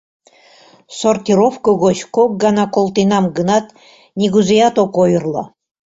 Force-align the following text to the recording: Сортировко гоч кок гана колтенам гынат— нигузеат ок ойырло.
Сортировко 0.99 1.69
гоч 1.83 1.97
кок 2.15 2.31
гана 2.43 2.63
колтенам 2.75 3.25
гынат— 3.37 3.65
нигузеат 4.17 4.75
ок 4.83 4.93
ойырло. 5.03 5.43